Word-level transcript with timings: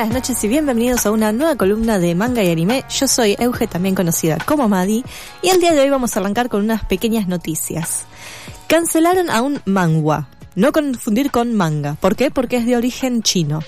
buenas 0.00 0.14
noches 0.14 0.42
y 0.44 0.48
bienvenidos 0.48 1.04
a 1.04 1.10
una 1.10 1.30
nueva 1.30 1.56
columna 1.56 1.98
de 1.98 2.14
manga 2.14 2.42
y 2.42 2.50
anime. 2.50 2.84
Yo 2.88 3.06
soy 3.06 3.36
Euge, 3.38 3.66
también 3.66 3.94
conocida 3.94 4.38
como 4.46 4.66
Madi, 4.66 5.04
y 5.42 5.50
el 5.50 5.60
día 5.60 5.74
de 5.74 5.80
hoy 5.80 5.90
vamos 5.90 6.16
a 6.16 6.20
arrancar 6.20 6.48
con 6.48 6.62
unas 6.62 6.86
pequeñas 6.86 7.28
noticias. 7.28 8.06
Cancelaron 8.66 9.28
a 9.28 9.42
un 9.42 9.60
manga, 9.66 10.30
no 10.54 10.72
confundir 10.72 11.30
con 11.30 11.54
manga. 11.54 11.96
¿Por 12.00 12.16
qué? 12.16 12.30
Porque 12.30 12.56
es 12.56 12.64
de 12.64 12.78
origen 12.78 13.22
chino. 13.22 13.60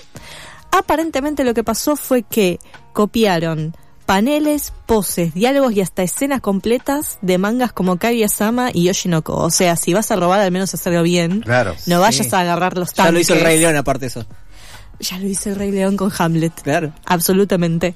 Aparentemente 0.71 1.43
lo 1.43 1.53
que 1.53 1.63
pasó 1.63 1.95
fue 1.95 2.23
que 2.23 2.59
copiaron 2.93 3.75
paneles, 4.07 4.73
poses, 4.87 5.35
diálogos 5.35 5.73
y 5.73 5.81
hasta 5.81 6.01
escenas 6.01 6.41
completas 6.41 7.19
de 7.21 7.37
mangas 7.37 7.73
como 7.73 7.97
Kaguya-sama 7.97 8.71
y 8.73 8.85
Yoshinoko. 8.85 9.35
O 9.35 9.51
sea, 9.51 9.75
si 9.75 9.93
vas 9.93 10.09
a 10.09 10.15
robar, 10.15 10.39
al 10.39 10.51
menos 10.51 10.73
hacerlo 10.73 11.03
bien. 11.03 11.41
Claro. 11.41 11.75
No 11.85 11.99
vayas 11.99 12.33
a 12.33 12.39
agarrar 12.39 12.75
los 12.75 12.91
tanques. 12.91 13.09
Ya 13.09 13.11
lo 13.11 13.19
hizo 13.19 13.33
el 13.35 13.41
Rey 13.41 13.59
León 13.59 13.75
aparte 13.75 14.07
eso. 14.07 14.25
Ya 15.03 15.19
lo 15.19 15.27
hizo 15.27 15.49
el 15.49 15.55
Rey 15.57 15.71
León 15.71 15.97
con 15.97 16.11
Hamlet. 16.17 16.61
Claro. 16.61 16.93
Absolutamente. 17.05 17.93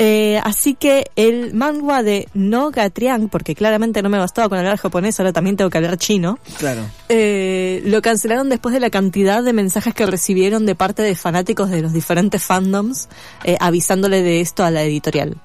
Eh, 0.00 0.40
así 0.44 0.74
que 0.74 1.10
el 1.16 1.54
manga 1.54 2.02
de 2.02 2.28
No 2.34 2.70
Gatriang, 2.70 3.28
porque 3.28 3.54
claramente 3.54 4.02
no 4.02 4.08
me 4.08 4.18
bastaba 4.18 4.48
con 4.48 4.58
hablar 4.58 4.76
japonés, 4.76 5.18
ahora 5.18 5.32
también 5.32 5.56
tengo 5.56 5.70
que 5.70 5.78
hablar 5.78 5.96
chino. 5.98 6.38
Claro. 6.58 6.82
Eh, 7.08 7.82
lo 7.84 8.02
cancelaron 8.02 8.48
después 8.48 8.72
de 8.72 8.80
la 8.80 8.90
cantidad 8.90 9.42
de 9.42 9.52
mensajes 9.52 9.94
que 9.94 10.06
recibieron 10.06 10.66
de 10.66 10.74
parte 10.74 11.02
de 11.02 11.14
fanáticos 11.14 11.70
de 11.70 11.80
los 11.80 11.92
diferentes 11.92 12.42
fandoms 12.42 13.08
eh, 13.44 13.56
avisándole 13.60 14.22
de 14.22 14.40
esto 14.40 14.64
a 14.64 14.70
la 14.70 14.82
editorial. 14.82 15.36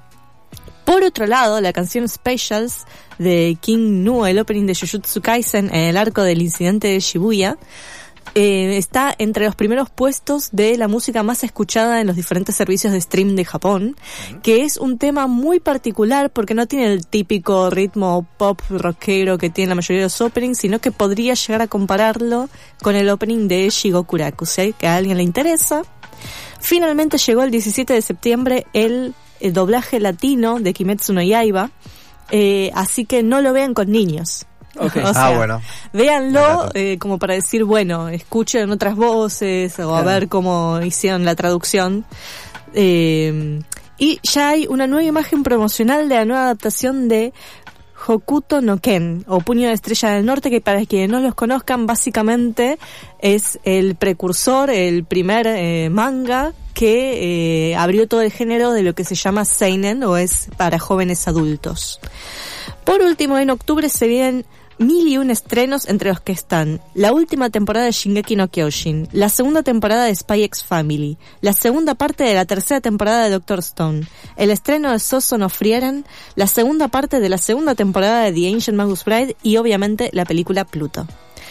Por 0.85 1.03
otro 1.03 1.27
lado, 1.27 1.61
la 1.61 1.73
canción 1.73 2.07
Specials 2.09 2.85
de 3.17 3.57
King 3.61 4.03
Nu, 4.03 4.25
el 4.25 4.39
opening 4.39 4.65
de 4.65 4.75
Jujutsu 4.75 5.21
Kaisen 5.21 5.69
en 5.69 5.89
el 5.89 5.97
arco 5.97 6.23
del 6.23 6.41
incidente 6.41 6.89
de 6.89 6.99
Shibuya, 6.99 7.57
eh, 8.35 8.77
está 8.77 9.13
entre 9.17 9.45
los 9.45 9.55
primeros 9.55 9.89
puestos 9.89 10.49
de 10.51 10.77
la 10.77 10.87
música 10.87 11.21
más 11.21 11.43
escuchada 11.43 12.01
en 12.01 12.07
los 12.07 12.15
diferentes 12.15 12.55
servicios 12.55 12.91
de 12.91 12.99
stream 12.99 13.35
de 13.35 13.45
Japón, 13.45 13.95
que 14.41 14.63
es 14.63 14.77
un 14.77 14.97
tema 14.97 15.27
muy 15.27 15.59
particular 15.59 16.31
porque 16.31 16.55
no 16.55 16.65
tiene 16.65 16.91
el 16.91 17.05
típico 17.05 17.69
ritmo 17.69 18.25
pop 18.37 18.59
rockero 18.69 19.37
que 19.37 19.49
tiene 19.49 19.69
la 19.69 19.75
mayoría 19.75 20.01
de 20.01 20.05
los 20.05 20.21
openings, 20.21 20.57
sino 20.57 20.79
que 20.79 20.91
podría 20.91 21.35
llegar 21.35 21.61
a 21.61 21.67
compararlo 21.67 22.49
con 22.81 22.95
el 22.95 23.09
opening 23.09 23.47
de 23.47 23.69
Shigokuraku, 23.69 24.45
¿sí? 24.45 24.73
que 24.77 24.87
a 24.87 24.95
alguien 24.95 25.17
le 25.17 25.23
interesa. 25.23 25.83
Finalmente 26.59 27.17
llegó 27.17 27.43
el 27.43 27.51
17 27.51 27.93
de 27.93 28.01
septiembre 28.01 28.65
el, 28.73 29.13
el 29.41 29.53
doblaje 29.53 29.99
latino 29.99 30.59
de 30.59 30.73
Kimetsu 30.73 31.13
no 31.13 31.21
Yaiba, 31.21 31.69
eh, 32.31 32.71
así 32.73 33.05
que 33.05 33.21
no 33.21 33.41
lo 33.41 33.53
vean 33.53 33.73
con 33.73 33.91
niños. 33.91 34.47
Ok. 34.77 34.97
O 35.03 35.13
sea, 35.13 35.27
ah, 35.27 35.35
bueno. 35.35 35.61
Véanlo 35.91 36.69
eh, 36.73 36.97
como 36.99 37.19
para 37.19 37.33
decir, 37.35 37.63
bueno, 37.63 38.09
escuchen 38.09 38.71
otras 38.71 38.95
voces 38.95 39.77
o 39.79 39.95
a 39.95 40.01
Claro. 40.01 40.05
ver 40.05 40.27
cómo 40.29 40.81
hicieron 40.81 41.25
la 41.25 41.35
traducción. 41.35 42.05
Eh, 42.73 43.61
y 43.97 44.19
ya 44.23 44.49
hay 44.49 44.67
una 44.67 44.87
nueva 44.87 45.03
imagen 45.03 45.43
promocional 45.43 46.09
de 46.09 46.15
la 46.15 46.25
nueva 46.25 46.43
adaptación 46.45 47.07
de 47.07 47.33
Hokuto 48.05 48.61
no 48.61 48.79
Ken, 48.79 49.23
o 49.27 49.39
Puño 49.39 49.67
de 49.67 49.73
Estrella 49.73 50.09
del 50.09 50.25
Norte, 50.25 50.49
que 50.49 50.59
para 50.59 50.85
quienes 50.85 51.09
no 51.09 51.19
los 51.19 51.35
conozcan, 51.35 51.85
básicamente 51.85 52.77
es 53.19 53.59
el 53.63 53.95
precursor, 53.95 54.69
el 54.69 55.05
primer 55.05 55.47
eh, 55.47 55.89
manga 55.89 56.51
que 56.73 57.69
eh, 57.71 57.75
abrió 57.75 58.07
todo 58.07 58.21
el 58.21 58.31
género 58.31 58.73
de 58.73 58.81
lo 58.81 58.93
que 58.93 59.05
se 59.05 59.15
llama 59.15 59.45
Seinen, 59.45 60.03
o 60.03 60.17
es 60.17 60.49
para 60.57 60.79
jóvenes 60.79 61.27
adultos. 61.27 62.01
Por 62.83 63.01
último, 63.01 63.37
en 63.37 63.51
octubre 63.51 63.87
se 63.87 64.07
vienen 64.07 64.45
mil 64.77 65.07
y 65.07 65.17
un 65.17 65.29
estrenos 65.29 65.87
entre 65.87 66.09
los 66.09 66.19
que 66.19 66.31
están 66.31 66.81
la 66.93 67.11
última 67.13 67.49
temporada 67.49 67.85
de 67.85 67.91
Shingeki 67.91 68.35
no 68.35 68.47
Kyojin, 68.49 69.07
la 69.11 69.29
segunda 69.29 69.63
temporada 69.63 70.05
de 70.05 70.15
Spy 70.15 70.43
X 70.43 70.63
Family, 70.63 71.17
la 71.41 71.53
segunda 71.53 71.95
parte 71.95 72.23
de 72.23 72.33
la 72.33 72.45
tercera 72.45 72.81
temporada 72.81 73.23
de 73.25 73.29
Doctor 73.31 73.59
Stone, 73.59 74.07
el 74.37 74.49
estreno 74.51 74.91
de 74.91 74.99
Soso 74.99 75.37
no 75.37 75.49
Frieren, 75.49 76.05
la 76.35 76.47
segunda 76.47 76.87
parte 76.87 77.19
de 77.19 77.29
la 77.29 77.37
segunda 77.37 77.75
temporada 77.75 78.23
de 78.23 78.31
The 78.31 78.53
Ancient 78.53 78.77
Magus 78.77 79.05
Bride 79.05 79.35
y 79.43 79.57
obviamente 79.57 80.09
la 80.13 80.25
película 80.25 80.65
Pluto. 80.65 81.07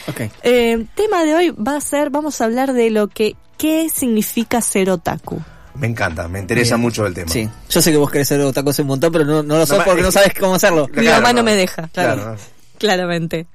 Ok. 0.09 0.21
Eh, 0.43 0.87
tema 0.97 1.25
de 1.25 1.35
hoy 1.35 1.51
va 1.51 1.77
a 1.77 1.81
ser, 1.81 2.11
vamos 2.11 2.41
a 2.41 2.45
hablar 2.45 2.73
de 2.73 2.91
lo 2.91 3.07
que, 3.09 3.37
qué 3.57 3.89
significa 3.89 4.61
ser 4.61 4.91
otaku. 4.91 5.41
Me 5.75 5.87
encanta, 5.87 6.29
me 6.29 6.39
interesa 6.41 6.75
Bien. 6.75 6.83
mucho 6.83 7.07
el 7.07 7.15
tema. 7.15 7.31
Sí. 7.33 7.49
Yo 7.71 7.81
sé 7.81 7.93
que 7.93 7.97
vos 7.97 8.11
querés 8.11 8.29
ser 8.29 8.41
otaku 8.41 8.71
hace 8.71 8.83
un 8.83 8.89
montón, 8.89 9.11
pero 9.13 9.25
no, 9.25 9.43
no 9.43 9.57
lo 9.59 9.65
sos 9.65 9.79
ma- 9.79 9.85
porque 9.85 10.03
no 10.03 10.11
sabes 10.11 10.35
cómo 10.39 10.55
hacerlo. 10.57 10.89
Mi 10.95 11.07
mamá 11.07 11.33
no 11.33 11.43
me 11.43 11.55
deja, 11.55 11.89
Claro. 11.93 12.21
claro. 12.23 12.37
Claramente. 12.83 13.47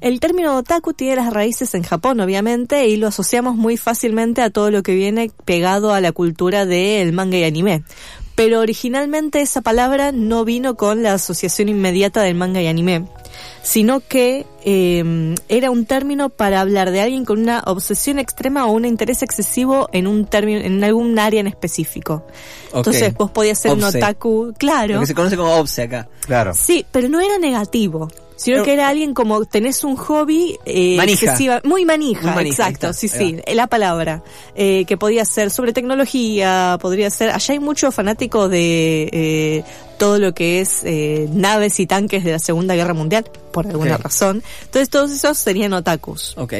El 0.00 0.20
término 0.20 0.56
otaku 0.56 0.94
tiene 0.94 1.16
las 1.16 1.34
raíces 1.34 1.74
en 1.74 1.82
Japón, 1.82 2.18
obviamente, 2.18 2.88
y 2.88 2.96
lo 2.96 3.08
asociamos 3.08 3.54
muy 3.54 3.76
fácilmente 3.76 4.40
a 4.40 4.48
todo 4.48 4.70
lo 4.70 4.82
que 4.82 4.94
viene 4.94 5.30
pegado 5.44 5.92
a 5.92 6.00
la 6.00 6.12
cultura 6.12 6.64
del 6.64 7.12
manga 7.12 7.36
y 7.36 7.44
anime. 7.44 7.82
Pero 8.36 8.60
originalmente 8.60 9.42
esa 9.42 9.60
palabra 9.60 10.12
no 10.12 10.46
vino 10.46 10.76
con 10.76 11.02
la 11.02 11.12
asociación 11.12 11.68
inmediata 11.68 12.22
del 12.22 12.36
manga 12.36 12.62
y 12.62 12.68
anime, 12.68 13.04
sino 13.62 14.00
que 14.00 14.46
eh, 14.64 15.34
era 15.50 15.70
un 15.70 15.84
término 15.84 16.30
para 16.30 16.62
hablar 16.62 16.90
de 16.90 17.02
alguien 17.02 17.26
con 17.26 17.38
una 17.38 17.62
obsesión 17.66 18.18
extrema 18.18 18.64
o 18.64 18.72
un 18.72 18.86
interés 18.86 19.22
excesivo 19.22 19.90
en 19.92 20.06
un 20.06 20.24
término, 20.24 20.60
en 20.60 20.82
algún 20.82 21.18
área 21.18 21.40
en 21.40 21.48
específico. 21.48 22.24
Entonces 22.72 23.12
vos 23.12 23.30
podías 23.30 23.58
ser 23.58 23.72
un 23.72 23.84
otaku, 23.84 24.54
claro. 24.56 24.94
Lo 24.94 25.00
que 25.00 25.06
se 25.06 25.14
conoce 25.14 25.36
como 25.36 25.54
obse 25.56 25.82
acá. 25.82 26.08
Claro. 26.20 26.54
Sí, 26.54 26.86
pero 26.90 27.10
no 27.10 27.20
era 27.20 27.36
negativo. 27.36 28.08
Sino 28.40 28.56
Pero- 28.56 28.64
que 28.64 28.72
era 28.72 28.88
alguien 28.88 29.12
como 29.12 29.44
tenés 29.44 29.84
un 29.84 29.96
hobby 29.96 30.58
eh, 30.64 30.96
Manija. 30.96 31.26
excesiva- 31.26 31.60
muy 31.62 31.84
manija, 31.84 32.22
Muy 32.28 32.34
manija, 32.36 32.68
exacto, 32.68 32.94
sí, 32.94 33.06
sí, 33.06 33.36
ahí 33.46 33.54
la 33.54 33.66
palabra, 33.66 34.22
eh, 34.54 34.86
que 34.86 34.96
podía 34.96 35.26
ser 35.26 35.50
sobre 35.50 35.74
tecnología, 35.74 36.78
podría 36.80 37.10
ser, 37.10 37.32
allá 37.32 37.52
hay 37.52 37.60
mucho 37.60 37.92
fanático 37.92 38.48
de 38.48 39.10
eh, 39.12 39.64
todo 39.98 40.18
lo 40.18 40.32
que 40.32 40.60
es 40.62 40.80
eh, 40.84 41.28
naves 41.34 41.78
y 41.80 41.86
tanques 41.86 42.24
de 42.24 42.32
la 42.32 42.38
Segunda 42.38 42.74
Guerra 42.74 42.94
Mundial, 42.94 43.24
por 43.52 43.66
alguna 43.66 43.98
razón. 43.98 44.42
Entonces 44.64 44.88
todos 44.88 45.10
esos 45.10 45.36
serían 45.36 45.74
otakus. 45.74 46.34
Ok. 46.38 46.54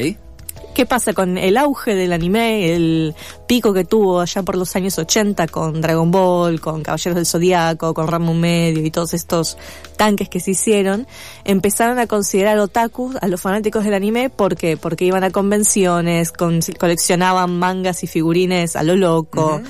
¿Qué 0.73 0.85
pasa 0.85 1.11
con 1.13 1.37
el 1.37 1.57
auge 1.57 1.95
del 1.95 2.13
anime, 2.13 2.73
el 2.73 3.13
pico 3.45 3.73
que 3.73 3.83
tuvo 3.83 4.21
allá 4.21 4.41
por 4.41 4.55
los 4.57 4.73
años 4.77 4.97
80 4.97 5.47
con 5.47 5.81
Dragon 5.81 6.09
Ball, 6.11 6.61
con 6.61 6.81
Caballeros 6.81 7.15
del 7.15 7.25
Zodiaco, 7.25 7.93
con 7.93 8.07
Ramón 8.07 8.39
Medio 8.39 8.85
y 8.85 8.89
todos 8.89 9.13
estos 9.13 9.57
tanques 9.97 10.29
que 10.29 10.39
se 10.39 10.51
hicieron? 10.51 11.07
Empezaron 11.43 11.99
a 11.99 12.07
considerar 12.07 12.57
otakus 12.59 13.17
a 13.19 13.27
los 13.27 13.41
fanáticos 13.41 13.83
del 13.83 13.93
anime 13.93 14.29
¿por 14.29 14.55
qué? 14.55 14.77
porque 14.77 15.03
iban 15.03 15.25
a 15.25 15.29
convenciones, 15.31 16.31
con- 16.31 16.61
coleccionaban 16.79 17.59
mangas 17.59 18.03
y 18.03 18.07
figurines 18.07 18.77
a 18.77 18.83
lo 18.83 18.95
loco, 18.95 19.61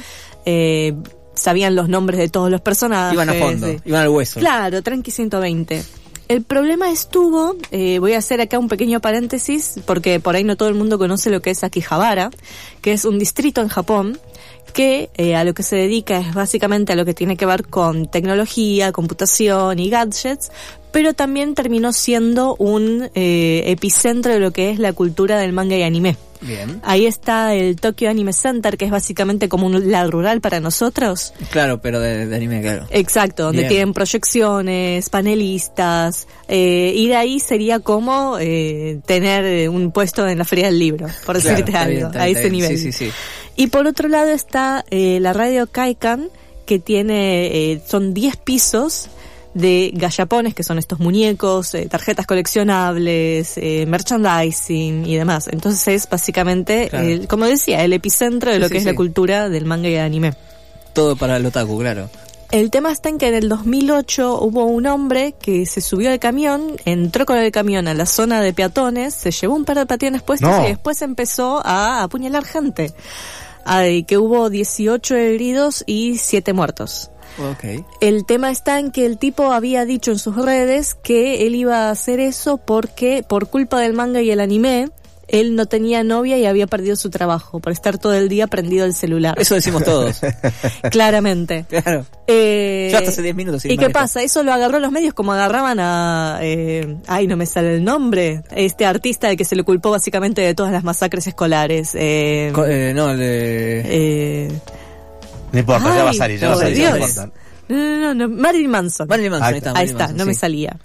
eh, 0.45 0.93
sabían 1.33 1.75
los 1.75 1.89
nombres 1.89 2.19
de 2.19 2.29
todos 2.29 2.51
los 2.51 2.61
personajes. 2.61 3.13
Iban 3.15 3.29
a 3.29 3.33
fondo, 3.33 3.67
iban 3.85 4.01
al 4.03 4.09
hueso. 4.09 4.39
Claro, 4.39 4.83
Tranqui 4.83 5.09
120. 5.09 5.83
El 6.31 6.43
problema 6.43 6.89
estuvo, 6.89 7.57
eh, 7.71 7.99
voy 7.99 8.13
a 8.13 8.19
hacer 8.19 8.39
acá 8.39 8.57
un 8.57 8.69
pequeño 8.69 9.01
paréntesis, 9.01 9.81
porque 9.85 10.21
por 10.21 10.33
ahí 10.33 10.45
no 10.45 10.55
todo 10.55 10.69
el 10.69 10.75
mundo 10.75 10.97
conoce 10.97 11.29
lo 11.29 11.41
que 11.41 11.49
es 11.49 11.61
Akihabara, 11.61 12.29
que 12.81 12.93
es 12.93 13.03
un 13.03 13.19
distrito 13.19 13.59
en 13.59 13.67
Japón, 13.67 14.17
que 14.73 15.09
eh, 15.15 15.35
a 15.35 15.43
lo 15.43 15.53
que 15.53 15.63
se 15.63 15.75
dedica 15.75 16.17
es 16.19 16.33
básicamente 16.33 16.93
a 16.93 16.95
lo 16.95 17.05
que 17.05 17.13
tiene 17.13 17.37
que 17.37 17.45
ver 17.45 17.65
con 17.67 18.07
tecnología, 18.09 18.91
computación 18.91 19.79
y 19.79 19.89
gadgets, 19.89 20.51
pero 20.91 21.13
también 21.13 21.55
terminó 21.55 21.93
siendo 21.93 22.55
un 22.57 23.09
eh, 23.15 23.63
epicentro 23.67 24.33
de 24.33 24.39
lo 24.39 24.51
que 24.51 24.69
es 24.71 24.79
la 24.79 24.93
cultura 24.93 25.37
del 25.37 25.53
manga 25.53 25.75
y 25.75 25.83
anime. 25.83 26.17
Bien. 26.41 26.81
Ahí 26.83 27.05
está 27.05 27.53
el 27.53 27.75
Tokyo 27.75 28.09
Anime 28.09 28.33
Center, 28.33 28.75
que 28.75 28.85
es 28.85 28.91
básicamente 28.91 29.47
como 29.47 29.67
un 29.67 29.91
lab 29.91 30.09
rural 30.09 30.41
para 30.41 30.59
nosotros. 30.59 31.33
Claro, 31.51 31.81
pero 31.83 31.99
de, 31.99 32.25
de 32.25 32.35
anime, 32.35 32.61
claro. 32.63 32.87
Exacto, 32.89 33.43
donde 33.43 33.59
Bien. 33.59 33.69
tienen 33.69 33.93
proyecciones, 33.93 35.07
panelistas, 35.09 36.27
eh, 36.47 36.93
y 36.95 37.07
de 37.07 37.15
ahí 37.15 37.39
sería 37.39 37.79
como 37.79 38.37
eh, 38.39 38.99
tener 39.05 39.69
un 39.69 39.91
puesto 39.91 40.27
en 40.27 40.39
la 40.39 40.43
feria 40.45 40.65
del 40.65 40.79
libro, 40.79 41.05
por 41.27 41.39
Claro, 41.39 41.57
decirte 41.57 41.77
algo, 41.77 42.09
bien, 42.09 42.21
a 42.21 42.27
ese 42.27 42.39
bien. 42.41 42.53
nivel. 42.53 42.77
Sí, 42.77 42.91
sí, 42.91 43.05
sí. 43.05 43.11
Y 43.61 43.67
por 43.67 43.85
otro 43.85 44.07
lado 44.09 44.31
está 44.31 44.83
eh, 44.89 45.19
la 45.21 45.33
radio 45.33 45.67
Kaikan, 45.67 46.29
que 46.65 46.79
tiene, 46.79 47.45
eh, 47.73 47.81
son 47.87 48.11
10 48.15 48.37
pisos 48.37 49.07
de 49.53 49.91
gallapones, 49.93 50.55
que 50.55 50.63
son 50.63 50.79
estos 50.79 50.99
muñecos, 50.99 51.75
eh, 51.75 51.85
tarjetas 51.87 52.25
coleccionables, 52.25 53.53
eh, 53.57 53.85
merchandising 53.87 55.05
y 55.05 55.15
demás. 55.15 55.47
Entonces 55.51 55.87
es 55.89 56.09
básicamente, 56.09 56.87
Claro. 56.89 57.05
el- 57.07 57.27
como 57.27 57.45
decía, 57.45 57.83
el 57.83 57.93
epicentro 57.93 58.51
de 58.51 58.57
lo 58.57 58.65
sí, 58.65 58.71
que 58.71 58.77
es 58.79 58.83
sí. 58.83 58.89
la 58.89 58.95
cultura 58.95 59.47
del 59.49 59.65
manga 59.65 59.89
y 59.89 59.93
el 59.93 60.01
anime. 60.01 60.33
Todo 60.93 61.15
para 61.15 61.37
el 61.37 61.45
otaku, 61.45 61.77
claro. 61.77 62.09
El 62.49 62.71
tema 62.71 62.91
está 62.91 63.09
en 63.09 63.17
que 63.19 63.27
en 63.27 63.35
el 63.35 63.47
2008 63.47 64.41
hubo 64.41 64.65
un 64.65 64.87
hombre 64.87 65.35
que 65.39 65.67
se 65.67 65.81
subió 65.81 66.09
al 66.11 66.19
camión, 66.19 66.77
entró 66.85 67.25
con 67.27 67.37
el 67.37 67.51
camión 67.51 67.87
a 67.87 67.93
la 67.93 68.05
zona 68.07 68.41
de 68.41 68.53
peatones, 68.53 69.13
se 69.13 69.29
llevó 69.31 69.55
un 69.55 69.65
par 69.65 69.77
de 69.77 69.85
patines 69.85 70.21
puestos 70.23 70.49
No. 70.49 70.65
y 70.65 70.69
después 70.69 71.01
empezó 71.03 71.61
a 71.63 72.01
apuñalar 72.03 72.43
gente. 72.43 72.91
Ay, 73.65 74.03
que 74.03 74.17
hubo 74.17 74.49
18 74.49 75.15
heridos 75.15 75.83
y 75.85 76.17
7 76.17 76.53
muertos. 76.53 77.11
Ok. 77.39 77.85
El 78.01 78.25
tema 78.25 78.51
está 78.51 78.79
en 78.79 78.91
que 78.91 79.05
el 79.05 79.17
tipo 79.17 79.51
había 79.53 79.85
dicho 79.85 80.11
en 80.11 80.19
sus 80.19 80.35
redes 80.35 80.95
que 80.95 81.47
él 81.47 81.55
iba 81.55 81.87
a 81.87 81.91
hacer 81.91 82.19
eso 82.19 82.57
porque 82.57 83.23
por 83.27 83.47
culpa 83.47 83.79
del 83.79 83.93
manga 83.93 84.21
y 84.21 84.31
el 84.31 84.41
anime 84.41 84.89
él 85.31 85.55
no 85.55 85.65
tenía 85.65 86.03
novia 86.03 86.37
y 86.37 86.45
había 86.45 86.67
perdido 86.67 86.95
su 86.95 87.09
trabajo 87.09 87.59
por 87.59 87.71
estar 87.73 87.97
todo 87.97 88.13
el 88.13 88.29
día 88.29 88.47
prendido 88.47 88.85
el 88.85 88.93
celular. 88.93 89.35
Eso 89.39 89.55
decimos 89.55 89.83
todos. 89.83 90.21
Claramente. 90.91 91.65
claro. 91.69 92.05
Eh, 92.27 92.89
Yo 92.91 92.97
hasta 92.97 93.09
hace 93.11 93.21
10 93.21 93.35
minutos. 93.35 93.65
¿Y 93.65 93.77
qué 93.77 93.89
pasa? 93.89 94.21
Eso 94.21 94.43
lo 94.43 94.53
agarró 94.53 94.79
los 94.79 94.91
medios 94.91 95.13
como 95.13 95.33
agarraban 95.33 95.79
a... 95.79 96.39
eh, 96.41 96.97
ay, 97.07 97.27
no 97.27 97.37
me 97.37 97.45
sale 97.45 97.75
el 97.75 97.83
nombre. 97.83 98.43
Este 98.51 98.85
artista 98.85 99.27
al 99.29 99.37
que 99.37 99.45
se 99.45 99.55
le 99.55 99.63
culpó 99.63 99.91
básicamente 99.91 100.41
de 100.41 100.53
todas 100.53 100.71
las 100.71 100.83
masacres 100.83 101.27
escolares. 101.27 101.91
Eh, 101.95 102.51
Co- 102.53 102.65
eh, 102.65 102.93
no, 102.93 103.13
le... 103.13 103.81
eh, 104.45 104.51
No 105.51 105.59
importa, 105.59 105.95
ya 105.95 106.03
va 106.03 106.09
a 106.09 106.13
salir, 106.13 106.39
ya 106.39 106.47
va 106.49 106.53
a 106.55 106.57
salir. 106.57 106.79
no 106.87 107.75
no, 107.77 107.77
no, 107.77 108.13
no, 108.13 108.27
no, 108.27 108.29
Marilyn 108.35 108.69
Manson. 108.69 109.07
Marilyn 109.07 109.31
Manson, 109.31 109.47
Ahí 109.47 109.53
ahí 109.53 109.57
está. 109.59 109.69
Ahí 109.69 109.73
Marilyn 109.75 109.91
está, 109.95 110.03
Manson, 110.07 110.17
no 110.17 110.25
me 110.25 110.33
salía. 110.33 110.77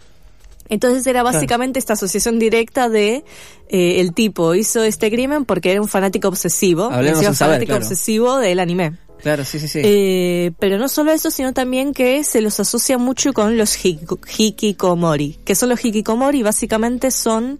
Entonces 0.69 1.07
era 1.07 1.23
básicamente 1.23 1.79
esta 1.79 1.93
asociación 1.95 2.39
directa 2.39 2.89
de 2.89 3.25
eh, 3.69 4.01
el 4.01 4.13
tipo 4.15 4.55
hizo 4.55 4.83
este 4.83 5.11
crimen 5.11 5.45
porque 5.45 5.73
era 5.73 5.81
un 5.81 5.89
fanático 5.89 6.29
obsesivo, 6.29 6.91
saber, 6.91 7.15
fanático 7.35 7.67
claro. 7.67 7.83
obsesivo 7.85 8.37
del 8.39 8.61
anime. 8.61 8.99
Claro, 9.23 9.45
sí, 9.45 9.59
sí, 9.59 9.67
sí. 9.67 9.81
Eh, 9.83 10.53
pero 10.59 10.79
no 10.79 10.89
solo 10.89 11.11
eso, 11.11 11.31
sino 11.31 11.53
también 11.55 11.95
que 11.95 12.23
se 12.23 12.43
los 12.43 12.61
asocia 12.61 12.99
mucho 12.99 13.33
con 13.33 13.57
los 13.57 13.77
hik- 13.83 14.19
hikikomori. 14.39 15.39
que 15.45 15.55
son 15.55 15.71
los 15.71 15.85
hikikomori? 15.85 16.43
Básicamente 16.43 17.11
son, 17.11 17.59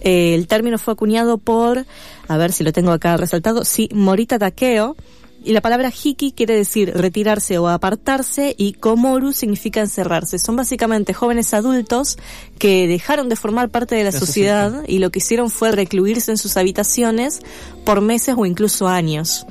eh, 0.00 0.34
el 0.34 0.46
término 0.46 0.78
fue 0.78 0.92
acuñado 0.94 1.38
por, 1.38 1.86
a 2.28 2.36
ver 2.36 2.52
si 2.52 2.64
lo 2.64 2.72
tengo 2.72 2.90
acá 2.90 3.16
resaltado, 3.16 3.64
sí, 3.64 3.88
Morita 3.94 4.38
Takeo. 4.38 4.96
Y 5.46 5.52
la 5.52 5.60
palabra 5.60 5.92
hiki 5.92 6.32
quiere 6.32 6.56
decir 6.56 6.92
retirarse 6.92 7.56
o 7.58 7.68
apartarse 7.68 8.56
y 8.58 8.72
komoru 8.72 9.32
significa 9.32 9.78
encerrarse. 9.78 10.40
Son 10.40 10.56
básicamente 10.56 11.14
jóvenes 11.14 11.54
adultos 11.54 12.18
que 12.58 12.88
dejaron 12.88 13.28
de 13.28 13.36
formar 13.36 13.68
parte 13.68 13.94
de 13.94 14.02
la 14.02 14.10
La 14.10 14.18
sociedad 14.18 14.82
y 14.88 14.98
lo 14.98 15.10
que 15.10 15.20
hicieron 15.20 15.48
fue 15.48 15.70
recluirse 15.70 16.32
en 16.32 16.36
sus 16.36 16.56
habitaciones 16.56 17.42
por 17.84 18.00
meses 18.00 18.34
o 18.36 18.44
incluso 18.44 18.88
años. 18.88 19.46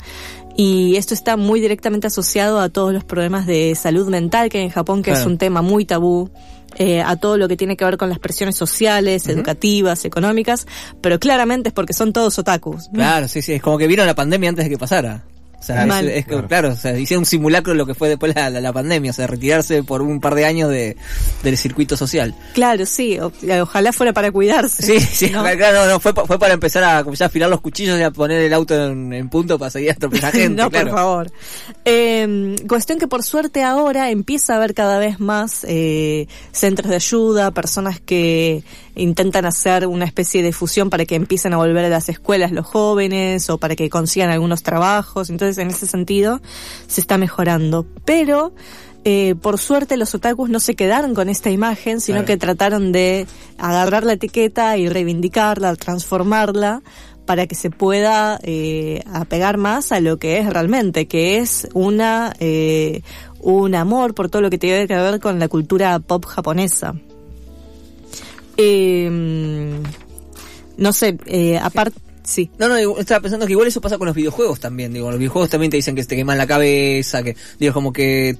Y 0.57 0.97
esto 0.97 1.13
está 1.13 1.38
muy 1.38 1.62
directamente 1.62 2.07
asociado 2.07 2.59
a 2.59 2.68
todos 2.68 2.91
los 2.91 3.06
problemas 3.06 3.45
de 3.45 3.74
salud 3.75 4.09
mental 4.09 4.50
que 4.50 4.57
hay 4.57 4.65
en 4.65 4.71
Japón, 4.71 5.01
que 5.01 5.12
es 5.12 5.25
un 5.25 5.38
tema 5.38 5.62
muy 5.62 5.86
tabú, 5.86 6.30
eh, 6.75 7.01
a 7.01 7.15
todo 7.15 7.38
lo 7.38 7.48
que 7.48 7.56
tiene 7.56 7.77
que 7.77 7.86
ver 7.86 7.95
con 7.95 8.09
las 8.09 8.19
presiones 8.19 8.57
sociales, 8.57 9.27
educativas, 9.27 10.03
económicas, 10.03 10.68
pero 11.00 11.19
claramente 11.19 11.69
es 11.69 11.74
porque 11.74 11.94
son 11.94 12.12
todos 12.12 12.38
otakus. 12.38 12.89
Claro, 12.94 13.30
sí, 13.30 13.41
sí. 13.41 13.53
Es 13.53 13.62
como 13.62 13.77
que 13.77 13.88
vieron 13.88 14.06
la 14.07 14.15
pandemia 14.15 14.50
antes 14.50 14.65
de 14.65 14.71
que 14.71 14.77
pasara. 14.77 15.24
O 15.59 15.63
sea, 15.63 15.85
es, 15.85 16.05
es 16.07 16.25
que, 16.25 16.43
claro, 16.45 16.69
o 16.73 16.75
sea, 16.75 16.97
hicieron 16.97 17.21
un 17.21 17.25
simulacro 17.25 17.73
de 17.73 17.77
lo 17.77 17.85
que 17.85 17.95
fue 17.95 18.09
después 18.09 18.35
la, 18.35 18.49
la, 18.49 18.61
la 18.61 18.73
pandemia, 18.73 19.11
o 19.11 19.13
sea, 19.13 19.25
retirarse 19.27 19.81
por 19.83 20.01
un 20.01 20.19
par 20.19 20.35
de 20.35 20.45
años 20.45 20.69
de, 20.69 20.95
del 21.43 21.57
circuito 21.57 21.97
social. 21.97 22.35
Claro, 22.53 22.85
sí, 22.85 23.17
o- 23.19 23.31
ojalá 23.61 23.91
fuera 23.93 24.13
para 24.13 24.31
cuidarse. 24.31 24.83
Sí, 24.83 24.99
sí, 24.99 25.29
¿no? 25.31 25.43
claro, 25.57 25.85
no, 25.85 25.91
no, 25.93 25.99
fue, 25.99 26.13
fue 26.13 26.37
para 26.37 26.53
empezar 26.53 26.83
a 26.83 27.03
como 27.03 27.15
ya 27.15 27.25
afilar 27.27 27.49
los 27.49 27.61
cuchillos 27.61 27.99
y 27.99 28.03
a 28.03 28.11
poner 28.11 28.41
el 28.41 28.53
auto 28.53 28.75
en, 28.91 29.11
en 29.13 29.29
punto 29.29 29.57
para 29.57 29.71
seguir 29.71 29.89
a 29.91 29.93
atropellar 29.93 30.31
gente, 30.33 30.61
no, 30.61 30.69
claro. 30.69 30.89
por 30.91 30.97
favor. 30.99 31.31
Eh, 31.83 32.55
cuestión 32.67 32.99
que 32.99 33.07
por 33.07 33.23
suerte 33.23 33.63
ahora 33.63 34.09
empieza 34.11 34.53
a 34.53 34.57
haber 34.57 34.73
cada 34.73 34.99
vez 34.99 35.19
más 35.19 35.65
eh, 35.67 36.27
centros 36.51 36.89
de 36.89 36.95
ayuda, 36.95 37.51
personas 37.51 37.99
que 37.99 38.63
intentan 38.95 39.45
hacer 39.45 39.88
una 39.88 40.06
especie 40.06 40.42
de 40.44 40.51
fusión 40.53 40.89
para 40.89 41.06
que 41.06 41.15
empiecen 41.15 41.53
a 41.53 41.57
volver 41.57 41.86
a 41.86 41.89
las 41.89 42.09
escuelas 42.09 42.51
los 42.51 42.65
jóvenes 42.65 43.50
o 43.50 43.57
para 43.57 43.75
que 43.75 43.89
consigan 43.89 44.30
algunos 44.30 44.63
trabajos. 44.63 45.30
Entonces, 45.30 45.57
en 45.57 45.69
ese 45.69 45.88
sentido, 45.88 46.42
se 46.88 47.01
está 47.01 47.18
mejorando. 47.18 47.86
Pero, 48.06 48.53
eh, 49.03 49.36
por 49.42 49.59
suerte, 49.59 49.97
los 49.97 50.15
otakus 50.15 50.50
no 50.50 50.59
se 50.59 50.75
quedaron 50.75 51.13
con 51.13 51.30
esta 51.30 51.50
imagen, 51.50 52.01
sino 52.01 52.18
Claro. 52.18 52.27
que 52.27 52.38
trataron 52.38 52.92
de 52.92 53.27
agarrar 53.57 54.03
la 54.03 54.13
etiqueta 54.13 54.77
y 54.77 54.89
reivindicarla, 54.89 55.75
transformarla 55.75 56.81
para 57.25 57.48
que 57.48 57.56
se 57.56 57.71
pueda 57.71 58.39
eh, 58.44 59.03
apegar 59.12 59.57
más 59.57 59.91
a 59.91 60.00
lo 60.00 60.18
que 60.18 60.38
es 60.38 60.48
realmente, 60.51 61.07
que 61.07 61.39
es 61.39 61.68
una 61.74 62.33
eh, 62.39 63.01
un 63.39 63.75
amor 63.75 64.13
por 64.15 64.30
todo 64.30 64.41
lo 64.41 64.50
que 64.50 64.57
tiene 64.57 64.88
que 64.88 64.95
ver 64.95 65.19
con 65.19 65.39
la 65.39 65.48
cultura 65.48 66.00
pop 66.00 66.25
japonesa. 66.25 66.95
Eh, 68.57 69.09
no 70.77 70.93
sé, 70.93 71.17
eh, 71.25 71.57
aparte, 71.57 71.99
sí. 72.23 72.49
No, 72.57 72.67
no, 72.67 72.99
estaba 72.99 73.21
pensando 73.21 73.45
que 73.45 73.53
igual 73.53 73.67
eso 73.67 73.81
pasa 73.81 73.97
con 73.97 74.07
los 74.07 74.15
videojuegos 74.15 74.59
también, 74.59 74.93
digo, 74.93 75.09
los 75.09 75.19
videojuegos 75.19 75.49
también 75.49 75.71
te 75.71 75.77
dicen 75.77 75.95
que 75.95 76.03
te 76.03 76.15
queman 76.15 76.37
la 76.37 76.47
cabeza, 76.47 77.23
que, 77.23 77.35
digo, 77.59 77.73
como 77.73 77.93
que 77.93 78.37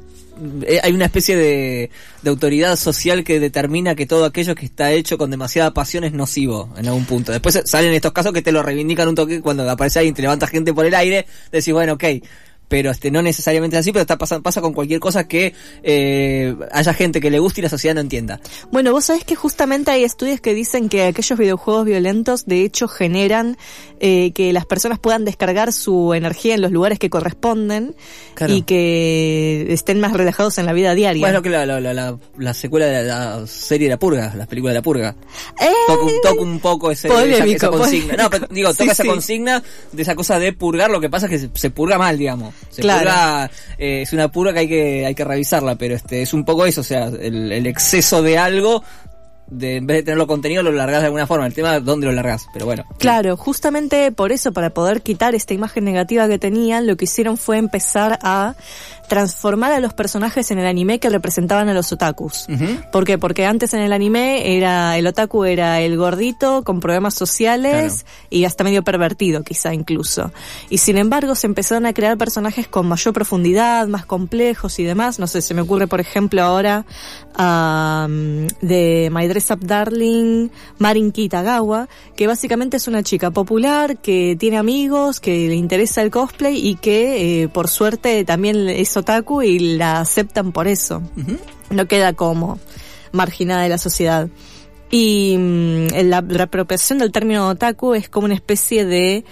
eh, 0.67 0.79
hay 0.83 0.91
una 0.91 1.06
especie 1.06 1.38
de, 1.38 1.89
de 2.21 2.29
autoridad 2.29 2.75
social 2.75 3.23
que 3.23 3.39
determina 3.39 3.95
que 3.95 4.06
todo 4.06 4.25
aquello 4.25 4.56
que 4.56 4.65
está 4.65 4.91
hecho 4.91 5.17
con 5.17 5.31
demasiada 5.31 5.73
pasión 5.73 6.03
es 6.03 6.13
nocivo 6.13 6.73
en 6.77 6.88
algún 6.88 7.06
punto. 7.06 7.31
Después 7.31 7.62
salen 7.65 7.94
estos 7.94 8.12
casos 8.12 8.33
que 8.33 8.41
te 8.41 8.51
lo 8.51 8.62
reivindican 8.62 9.07
un 9.07 9.15
toque 9.15 9.41
cuando 9.41 9.69
aparece 9.69 10.00
alguien, 10.00 10.15
te 10.15 10.21
levanta 10.21 10.47
gente 10.47 10.73
por 10.73 10.85
el 10.85 10.94
aire, 10.94 11.25
decís, 11.51 11.73
bueno, 11.73 11.94
ok. 11.94 12.03
Pero 12.67 12.89
este 12.91 13.12
no 13.12 13.21
necesariamente 13.21 13.75
es 13.75 13.81
así, 13.81 13.91
pero 13.91 14.01
está 14.01 14.17
pasa, 14.17 14.39
pasa 14.39 14.59
con 14.62 14.73
cualquier 14.73 15.00
cosa 15.00 15.27
que 15.27 15.53
eh, 15.83 16.56
haya 16.71 16.94
gente 16.94 17.21
que 17.21 17.29
le 17.29 17.39
guste 17.39 17.62
y 17.62 17.63
la 17.63 17.69
sociedad 17.69 17.94
no 17.95 18.01
entienda. 18.01 18.39
Bueno, 18.71 18.91
vos 18.91 19.06
sabés 19.06 19.23
que 19.23 19.35
justamente 19.35 19.91
hay 19.91 20.03
estudios 20.03 20.41
que 20.41 20.53
dicen 20.53 20.89
que 20.89 21.03
aquellos 21.03 21.38
videojuegos 21.38 21.85
violentos 21.85 22.45
de 22.47 22.63
hecho 22.63 22.88
generan 22.88 23.57
eh, 24.00 24.31
que 24.33 24.51
las 24.53 24.65
personas 24.65 24.97
puedan 25.00 25.25
descargar 25.25 25.73
su 25.73 26.13
energía 26.13 26.56
en 26.56 26.62
los 26.62 26.71
lugares 26.71 26.97
que 27.00 27.09
corresponden 27.09 27.95
Claro. 28.33 28.53
y 28.53 28.63
que 28.63 29.67
estén 29.69 30.00
más 30.00 30.12
relajados 30.13 30.57
en 30.57 30.65
la 30.65 30.73
vida 30.73 30.94
diaria. 30.95 31.21
Bueno, 31.21 31.41
que 31.41 31.50
la, 31.50 31.65
la, 31.65 31.79
la, 31.79 31.94
la, 31.94 32.17
la 32.38 32.53
secuela 32.53 32.88
de 32.88 33.03
la, 33.03 33.45
serie 33.47 33.88
de 33.88 33.94
la 33.94 34.00
purga, 34.00 34.33
las 34.35 34.47
películas 34.47 34.73
de 34.73 34.79
la 34.79 34.81
purga. 34.81 35.15
¡Eh! 35.62 35.69
toca, 35.88 36.03
un- 36.03 36.21
toca 36.21 36.41
un 36.41 36.59
poco 36.59 36.91
ese, 36.91 37.07
esa, 37.07 37.15
Polémico, 37.17 37.56
esa 37.56 37.69
consigna. 37.69 38.01
polémico. 38.15 38.23
No, 38.23 38.29
pero 38.29 38.47
digo, 38.50 38.69
toca 38.73 38.83
Sí, 38.83 38.89
esa 38.89 39.03
sí. 39.03 39.09
consigna 39.09 39.63
de 39.91 40.01
esa 40.01 40.15
cosa 40.15 40.39
de 40.39 40.51
purgar. 40.53 40.89
Lo 40.89 41.00
que 41.00 41.09
pasa 41.09 41.27
es 41.27 41.29
que 41.29 41.39
se, 41.39 41.50
se 41.53 41.69
purga 41.69 41.97
mal, 41.97 42.17
digamos. 42.17 42.55
Se 42.69 42.81
Claro. 42.81 43.52
eh, 43.78 44.02
es 44.02 44.13
una 44.13 44.30
purga 44.30 44.54
que 44.54 44.60
hay 44.60 44.68
que 44.68 45.06
hay 45.06 45.16
que 45.16 45.24
revisarla, 45.24 45.75
pero 45.75 45.96
este 45.96 46.22
es 46.22 46.34
un 46.34 46.44
poco 46.46 46.66
eso, 46.66 46.81
o 46.81 46.84
sea, 46.84 47.06
el, 47.07 47.52
el 47.52 47.68
exceso 47.68 48.22
de 48.22 48.38
algo, 48.38 48.84
de 49.47 49.77
en 49.77 49.88
vez 49.88 49.97
de 49.97 50.03
tenerlo 50.03 50.27
contenido, 50.27 50.63
lo 50.63 50.71
largás 50.71 51.01
de 51.01 51.06
alguna 51.07 51.27
forma. 51.27 51.45
El 51.45 51.53
tema 51.53 51.77
es 51.77 51.86
dónde 51.86 52.07
lo 52.07 52.13
largás, 52.13 52.47
pero 52.53 52.65
bueno. 52.65 52.83
Claro, 52.97 53.38
justamente 53.38 54.12
por 54.12 54.31
eso, 54.31 54.53
para 54.53 54.71
poder 54.71 55.01
quitar 55.01 55.36
esta 55.36 55.53
imagen 55.53 55.86
negativa 55.86 56.27
que 56.27 56.39
tenían, 56.39 56.88
lo 56.88 56.97
que 56.97 57.06
hicieron 57.06 57.38
fue 57.38 57.57
empezar 57.57 58.19
a 58.21 58.56
transformar 59.07 59.71
a 59.71 59.80
los 59.80 59.94
personajes 59.94 60.50
en 60.51 60.57
el 60.57 60.65
anime 60.65 61.00
que 61.00 61.09
representaban 61.09 61.70
a 61.70 61.74
los 61.74 61.91
otakus. 61.91 62.48
¿Por 62.91 63.05
qué? 63.05 63.17
Porque 63.17 63.46
antes 63.46 63.74
en 63.74 63.81
el 63.81 63.93
anime 63.93 64.58
era 64.58 64.98
el 64.98 65.05
otaku 65.05 65.46
era 65.46 65.79
el 65.81 65.96
gordito 65.96 66.63
con 66.63 66.79
problemas 66.79 67.13
sociales 67.13 68.05
y 68.29 68.46
hasta 68.46 68.63
medio 68.63 68.84
pervertido 68.84 69.43
quizá 69.43 69.74
incluso. 69.74 70.31
Y 70.70 70.79
sin 70.79 70.98
embargo 70.98 71.36
se 71.36 71.46
empezaron 71.46 71.86
a 71.86 71.93
crear 71.93 72.17
personajes 72.17 72.67
con 72.67 72.88
mayor 72.88 73.13
profundidad, 73.13 73.88
más 73.88 74.08
complejos 74.08 74.79
y 74.79 74.84
demás. 74.84 75.20
No 75.20 75.27
sé, 75.27 75.41
se 75.41 75.53
me 75.53 75.62
ocurre 75.62 75.88
por 75.88 76.00
ejemplo 76.00 76.41
ahora 76.41 76.86
de 78.62 79.10
My 79.13 79.27
Up 79.51 79.60
Darling, 79.60 80.50
Marin 80.77 81.12
Kitagawa, 81.12 81.88
que 82.15 82.27
básicamente 82.27 82.77
es 82.77 82.88
una 82.88 83.04
chica 83.04 83.32
popular 83.32 83.98
que 83.98 84.36
tiene 84.39 84.58
amigos, 84.58 85.20
que 85.20 85.48
le 85.48 85.56
interesa 85.56 86.01
el 86.01 86.12
cosplay 86.12 86.56
y 86.56 86.75
que 86.75 87.44
eh, 87.44 87.48
por 87.48 87.68
suerte 87.68 88.24
también 88.25 88.68
es 88.70 88.96
otaku 88.98 89.42
y 89.42 89.77
la 89.77 90.00
aceptan 90.00 90.51
por 90.51 90.68
eso 90.68 91.01
no 91.70 91.88
queda 91.88 92.13
como 92.13 92.60
marginada 93.12 93.63
de 93.63 93.70
la 93.70 93.77
sociedad. 93.77 94.30
Y 94.92 95.36
mm, 95.38 95.88
la 96.06 96.22
reapropiación 96.22 97.00
del 97.00 97.12
término 97.12 97.50
otaku 97.50 97.96
es 97.96 98.08
como 98.08 98.25
una 98.25 98.36
especie 98.36 98.86
de 98.86 99.25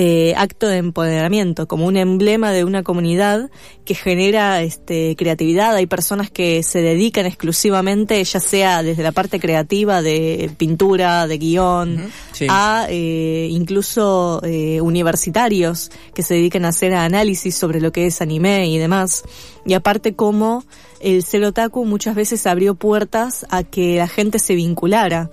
eh, 0.00 0.32
acto 0.36 0.68
de 0.68 0.76
empoderamiento, 0.76 1.66
como 1.66 1.84
un 1.84 1.96
emblema 1.96 2.52
de 2.52 2.62
una 2.62 2.84
comunidad 2.84 3.50
que 3.84 3.96
genera 3.96 4.62
este, 4.62 5.16
creatividad. 5.16 5.74
Hay 5.74 5.86
personas 5.86 6.30
que 6.30 6.62
se 6.62 6.80
dedican 6.82 7.26
exclusivamente, 7.26 8.22
ya 8.22 8.38
sea 8.38 8.84
desde 8.84 9.02
la 9.02 9.10
parte 9.10 9.40
creativa 9.40 10.00
de 10.00 10.52
pintura, 10.56 11.26
de 11.26 11.38
guion, 11.38 12.12
sí. 12.30 12.46
a 12.48 12.86
eh, 12.88 13.48
incluso 13.50 14.40
eh, 14.44 14.80
universitarios 14.80 15.90
que 16.14 16.22
se 16.22 16.34
dedican 16.34 16.64
a 16.64 16.68
hacer 16.68 16.94
análisis 16.94 17.56
sobre 17.56 17.80
lo 17.80 17.90
que 17.90 18.06
es 18.06 18.22
anime 18.22 18.68
y 18.68 18.78
demás. 18.78 19.24
Y 19.66 19.74
aparte 19.74 20.14
como 20.14 20.62
el 21.00 21.24
ser 21.24 21.42
otaku 21.42 21.84
muchas 21.84 22.14
veces 22.14 22.46
abrió 22.46 22.76
puertas 22.76 23.46
a 23.50 23.64
que 23.64 23.96
la 23.96 24.06
gente 24.06 24.38
se 24.38 24.54
vinculara, 24.54 25.28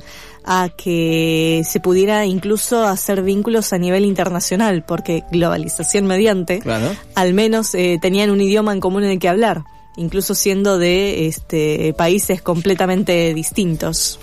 a 0.45 0.69
que 0.69 1.63
se 1.67 1.79
pudiera 1.79 2.25
incluso 2.25 2.83
hacer 2.85 3.23
vínculos 3.23 3.73
a 3.73 3.77
nivel 3.77 4.05
internacional, 4.05 4.83
porque 4.83 5.23
globalización 5.31 6.05
mediante, 6.05 6.59
Claro. 6.59 6.95
al 7.15 7.33
menos 7.33 7.73
eh, 7.75 7.97
tenían 8.01 8.29
un 8.29 8.41
idioma 8.41 8.71
en 8.73 8.79
común 8.79 9.03
en 9.03 9.11
el 9.11 9.19
que 9.19 9.29
hablar, 9.29 9.63
incluso 9.97 10.35
siendo 10.35 10.77
de 10.77 11.27
este, 11.27 11.93
países 11.97 12.41
completamente 12.41 13.33
distintos. 13.33 14.19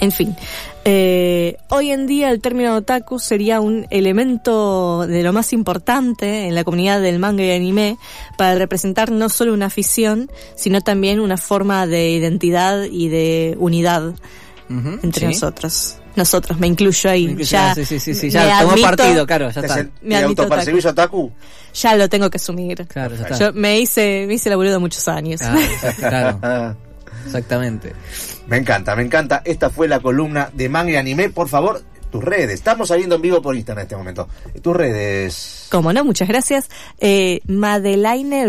En 0.00 0.10
fin, 0.10 0.34
eh, 0.84 1.58
hoy 1.68 1.92
en 1.92 2.08
día 2.08 2.30
el 2.30 2.40
término 2.40 2.74
otaku 2.74 3.20
sería 3.20 3.60
un 3.60 3.86
elemento 3.90 5.06
de 5.06 5.22
lo 5.22 5.32
más 5.32 5.52
importante 5.52 6.48
en 6.48 6.56
la 6.56 6.64
comunidad 6.64 7.00
del 7.00 7.20
manga 7.20 7.44
y 7.44 7.52
anime 7.52 7.98
para 8.36 8.56
representar 8.56 9.12
no 9.12 9.28
solo 9.28 9.52
una 9.54 9.66
afición, 9.66 10.28
sino 10.56 10.80
también 10.80 11.20
una 11.20 11.36
forma 11.36 11.86
de 11.86 12.10
identidad 12.10 12.82
y 12.90 13.08
de 13.10 13.54
unidad. 13.60 14.14
Entre 15.02 15.20
sí. 15.20 15.26
nosotros. 15.26 15.96
Nosotros, 16.14 16.58
me 16.58 16.66
incluyo 16.66 17.08
ahí. 17.10 17.24
Me 17.26 17.30
incluyo, 17.32 17.50
ya, 17.50 17.74
sí, 17.74 17.84
sí, 17.84 17.98
sí, 17.98 18.14
sí, 18.14 18.26
me 18.26 18.32
ya 18.32 18.60
tomó 18.60 18.72
admito- 18.72 18.82
partido, 18.96 19.26
claro, 19.26 19.50
ya 19.50 19.60
¿Te, 19.62 19.66
está. 19.66 19.86
Me 20.02 20.16
autopercibís 20.22 20.84
otaku? 20.86 21.32
Ya 21.74 21.96
lo 21.96 22.08
tengo 22.08 22.28
que 22.28 22.36
asumir. 22.36 22.86
Claro, 22.86 23.14
ya 23.16 23.22
está. 23.22 23.38
Yo 23.38 23.52
me 23.54 23.80
hice, 23.80 24.24
me 24.26 24.34
hice 24.34 24.50
la 24.50 24.56
boluda 24.56 24.78
muchos 24.78 25.06
años. 25.08 25.40
Ah, 25.42 25.56
claro, 25.98 26.38
Ah, 26.42 26.74
exactamente. 27.24 27.92
me 28.46 28.58
encanta, 28.58 28.94
me 28.94 29.02
encanta. 29.02 29.40
Esta 29.44 29.70
fue 29.70 29.88
la 29.88 30.00
columna 30.00 30.50
de 30.52 30.68
manga 30.68 30.90
y 30.92 30.96
anime. 30.96 31.30
Por 31.30 31.48
favor, 31.48 31.82
tus 32.12 32.22
redes. 32.22 32.50
Estamos 32.50 32.88
saliendo 32.88 33.16
en 33.16 33.22
vivo 33.22 33.42
por 33.42 33.56
Instagram 33.56 33.80
en 33.80 33.86
este 33.86 33.96
momento. 33.96 34.28
Tus 34.60 34.76
redes. 34.76 35.66
Como 35.70 35.92
no, 35.92 36.04
muchas 36.04 36.28
gracias. 36.28 36.68
Eh, 37.00 37.40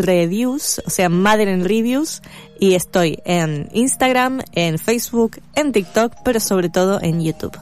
Reviews, 0.02 0.82
o 0.86 0.90
sea, 0.90 1.10
Madeleine 1.10 1.64
Reviews, 1.64 2.22
y 2.60 2.76
estoy 2.76 3.20
en 3.26 3.70
Instagram, 3.72 4.42
en 4.52 4.78
Facebook, 4.78 5.42
en 5.56 5.72
TikTok, 5.72 6.14
pero 6.24 6.40
sobre 6.40 6.70
todo 6.70 7.02
en 7.02 7.24
YouTube. 7.24 7.58